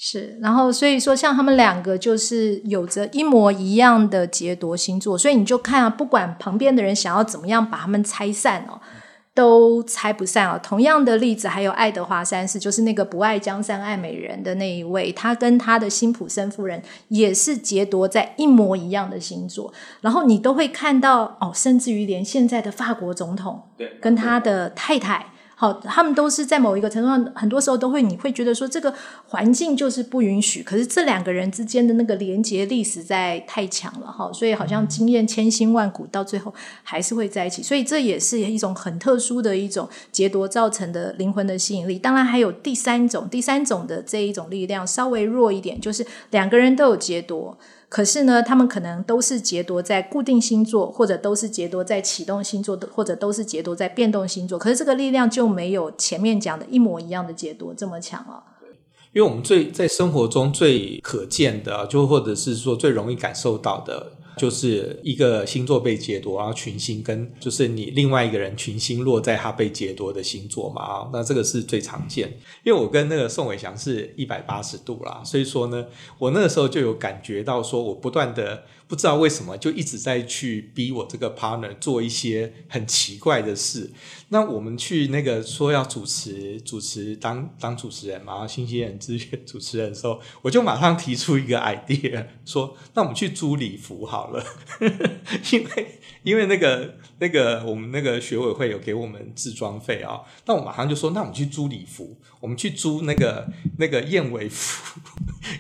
[0.06, 8.82] 是，然后所以说，像他们两个就是有着一模一样的劫夺星座，所以你就看啊，不管旁边的人想要怎么样把他们拆散哦。
[9.36, 10.60] 都拆不散哦！
[10.62, 23.60] 同样的例子还有爱德华三世，就是那个不爱江山爱美人的那一位，他跟他的辛普森夫人也是劫夺在一模一样的星座，然后你都会看到哦，甚至于连现在的法国总统
[24.00, 25.33] 跟他的太太。
[25.56, 28.94] 好，他们都是在某一个程度上，很多时候都会，你会觉得说这个
[29.28, 30.64] 环境就是不允许。
[30.64, 37.62] 可是这两个人之间的那个连结力实在太强了哈，所以好像经验千辛万苦，到最后还是会在一起。
[37.64, 41.98] 所以这也是一种很特殊的一种劫夺造成的灵魂的吸引力。
[42.00, 47.58] 当然还有第三种，第三种的这一种力量稍微弱一点，就是两个人都有劫夺。
[47.94, 54.58] 可是呢，他们可能都是劫夺在固定星座，或者都是劫夺在启动星座的，或者都是劫夺在变动星座。
[54.58, 58.44] 可是这个力量就没有前面讲的一模一样的劫夺这么强了。
[59.12, 64.14] 因为我们最在生活中最可见的，就或者是说最容易感受到的。
[64.38, 72.40] 就是一个星座被劫夺，然后群星跟就是你另外一个人群星落在他被劫夺的星座嘛啊，那这个是最常见。
[72.64, 75.86] 因为我跟那个宋伟祥是一百八十度啦，所以说呢，
[76.18, 83.92] 我那个时候就有感觉到说，我不断的不知道为什么就一直在去逼我这个 partner 做一些很奇怪的事。
[84.34, 94.44] 那我们去那个说要主持主持当当主持人嘛，然后新西兰资源主持人的时候，我就马上提出一个 idea，说那我们去租礼服好了，
[95.52, 105.00] 因 为因为那个那个我们那个学委会有给我们置装费啊，那我马上就说那我们去租礼服，我们去租那个那个燕尾服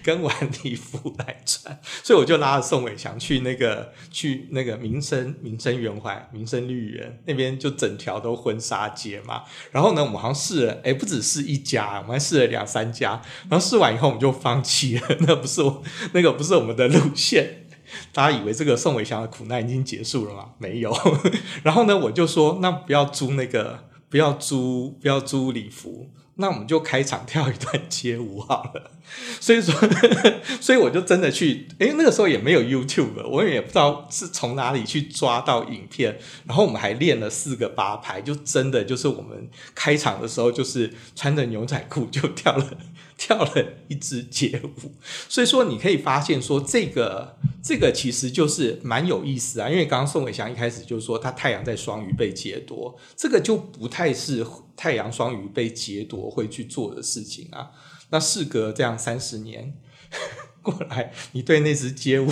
[0.03, 8.59] 跟晚礼服来穿，所以我就拉着宋伟强去那个去那个民生民生圆环民生绿园那边，就整条都婚。
[8.63, 15.83] 杀街嘛，然后呢，我们好像试了，哎，不只是一家，我们还试了两三家，然后试完以后我们就放弃了， 那不是我
[16.13, 17.67] 那个不是我们的路线。
[18.11, 20.45] 大家以为这个宋伟祥的苦难已经结束了吗？
[20.57, 20.91] 没有。
[21.61, 26.09] 然后呢，我就说，那不要租那个，不要租，不要租礼服。
[26.35, 28.91] 那我们就开场跳一段街舞好了，
[29.39, 29.73] 所以说，
[30.59, 42.67] 所以我就真的去，诶，那个时候也没有 YouTube，我也不知道是从哪里去抓到影片，然后我们还练了四个八拍，就真的就是我们开场的时候，就是穿着牛仔裤就跳了。
[43.17, 44.91] 跳了一支街舞，
[45.29, 54.45] 所以说你可以发现说这个这个其实就是蛮有意思啊，因为刚刚宋伟祥一开始就说他太阳在双鱼被劫夺，这个就不太是
[54.75, 57.71] 太阳双鱼被劫夺会去做的事情啊。
[58.09, 59.73] 那事隔这样三十年
[60.61, 62.29] 过来，你对那支街舞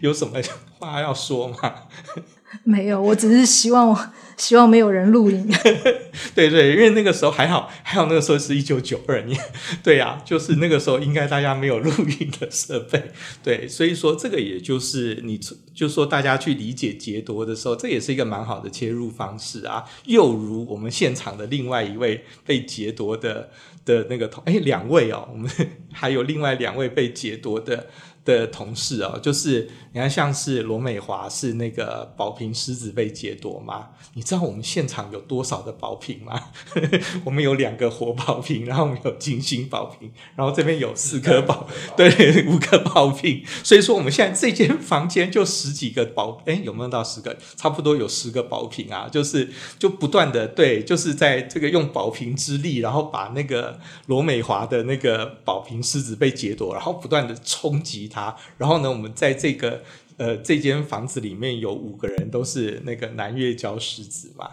[0.00, 0.40] 有什么
[0.78, 1.74] 话要说吗？
[2.64, 5.48] 没有，我只是希望我希望没有人录影。
[6.34, 9.38] 对对，因为那个时候还好，还好那个时候是一九九二年，
[9.82, 13.10] 对呀、就是那个时候应该大家没有录影的设备，
[13.42, 15.38] 对，所以说这个也就是你
[15.74, 19.84] 就说大家去理解劫夺的时候，这也是一个蛮好的切入方式啊。
[20.04, 23.50] 又如我们现场的另外一位被劫夺的
[23.84, 25.50] 的那个同，哎，两位哦，我们
[25.92, 27.88] 还有另外两位被劫夺的。
[28.26, 33.90] 的同事哦，就是你看，像是罗美华是那个宝瓶狮子被劫夺吗？
[34.14, 36.48] 你知道我们现场有多少的宝瓶吗？
[37.24, 43.44] 我们有两个活宝瓶，然后我们有金星宝瓶，然后这边有四颗宝，对，五个宝瓶。
[43.62, 47.36] 所以说我们现在这间房间就十几个宝，哎，有没有到十个？
[47.56, 49.48] 差不多有十个宝瓶啊，就是
[49.78, 58.10] 就不断的对，就是在这个用宝瓶之力，然后把那个罗美华的那个宝瓶狮子被劫夺，然后不断的冲击。
[58.58, 59.82] 然后呢，我们在这个
[60.16, 64.50] 呃这间房子里面有五个人都是那个南月礁狮子嘛。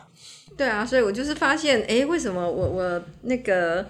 [0.57, 3.85] 对啊，所以我就是发现，哎，为什么我我那个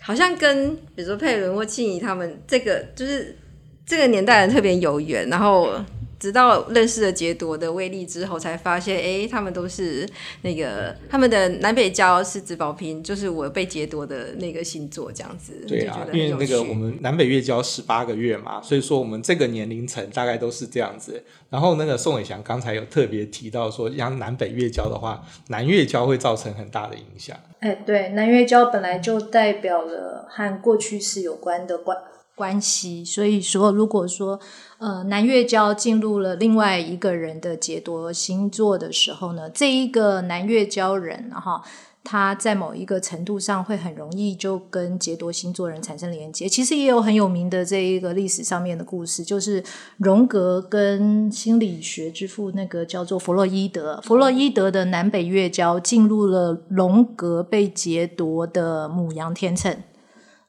[0.00, 3.38] 好像跟比如说佩伦或庆怡他们这个就是
[3.84, 5.72] 这个年代人特别有缘，然后。
[6.20, 10.08] 直到认识了劫夺的威力之后，才发现，哎，他们都是
[10.42, 15.54] 那个他们的南北交是子宝瓶，就是我被劫夺的那个星座，这样子。
[15.66, 21.24] 对啊，因为那个我们南北月交十八个月嘛，所以说我们这个年龄层大概都是这样子。
[21.48, 27.36] 然后那个宋伟翔刚才有特别提到说，像南北月交的话，南月交会造成很大的影响。
[27.60, 31.96] 哎，对，南月交本来就代表了和过去式有关的关
[32.40, 34.40] 关系，所以说如果说。
[34.82, 41.62] 呃，南月交进入了另外一个人的劫夺星座的时候呢，这一个南月交人哈，
[42.02, 46.48] 他在某一个程度上会很容易就跟劫夺星座人产生连接。
[46.48, 49.62] 其实也有很有名的这一个历史上面的故事，就是
[49.98, 59.76] 荣格跟心理学之父那个叫做弗洛伊德，弗洛伊德的南北月交进入了荣格被劫夺的母羊天秤。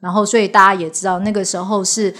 [0.01, 2.13] 然后所以大家也知道那个时候是。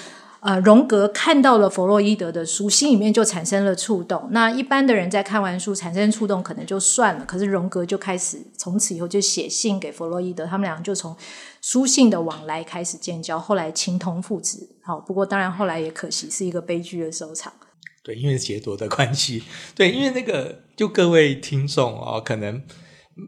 [0.43, 4.27] 呃，荣格看到了弗洛伊德的书，心里面就产生了触动。
[4.31, 7.23] 那一般的人在看完书产生触动，可能就算了。
[7.25, 11.15] 可是荣格就开始从此以后就写信给弗洛伊德，他们俩就从
[11.61, 14.67] 书信的往来开始建交，后来情同父子。
[14.81, 17.53] 好，不过当然后来也可惜是一个悲剧的收场。
[18.01, 19.43] 对，因为劫夺的关系。
[19.75, 22.59] 对，因为那个就各位听众哦，可能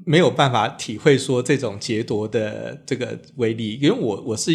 [0.05, 4.51] 没有办法体会说这种劫夺的这个威力，因为我我是。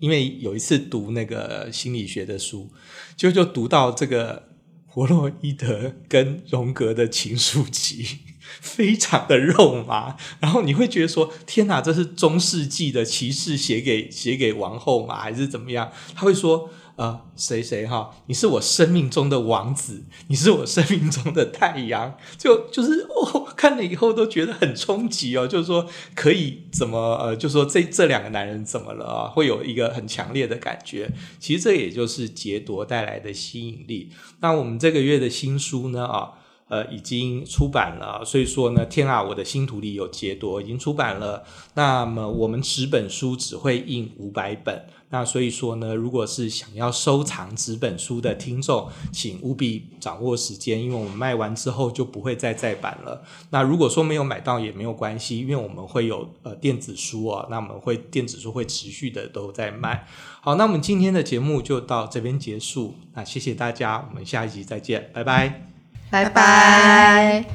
[0.00, 2.70] 因为有一次读那个心理学的书，
[3.18, 4.48] 就就读到这个
[4.90, 8.06] 弗洛伊德跟荣格的情书集，
[8.62, 10.16] 非常的肉麻。
[10.40, 15.16] 然后你会觉得说：“天哪，这是中世纪的骑士写给写给王后吗？
[15.16, 16.70] 还是怎么样？”他会说。
[16.96, 18.10] 啊，谁谁哈？
[18.26, 25.48] 你是我生命中的王子，你是我生命中的太阳，就就是哦，看了以后都觉得很冲击哦。
[25.48, 29.28] 就是说，可以怎么呃，就说这这两个男人怎么了啊？
[29.28, 31.10] 会有一个很强烈的感觉。
[31.38, 34.10] 其实这也就是劫夺带来的吸引力。
[34.40, 36.32] 那我们这个月的新书呢啊，
[36.68, 38.22] 呃，已经出版了。
[38.26, 41.44] 所以说呢，天啊，我的新图里有杰夺已经出版了。
[41.74, 44.84] 那么我们十本书只会印五百本。
[45.10, 53.22] 那所以说呢，如果是想要收藏纸本书的听众，请务必掌握时间，因为我们卖完之后就不会再再版了。
[53.50, 60.06] 那如果说没有买到也没有关系，因为我们会有呃电子书啊，那我们会电子书会持续的都在卖。
[60.40, 62.94] 好，那我们今天的节目就到这边结束。
[63.14, 65.66] 那谢谢大家，我们下一集再见，拜拜，
[66.08, 67.50] 拜拜。